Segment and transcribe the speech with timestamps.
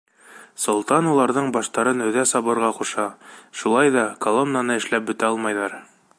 [0.61, 3.07] Солтан уларҙың баштарын өҙә сабырға ҡуша,
[3.61, 5.79] шулай ҙа колоннаны эшләп бөтә алмайҙар.